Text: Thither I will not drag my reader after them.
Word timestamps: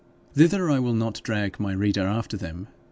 Thither 0.33 0.67
I 0.71 0.79
will 0.79 0.95
not 0.95 1.21
drag 1.23 1.59
my 1.59 1.73
reader 1.73 2.07
after 2.07 2.35
them. 2.35 2.67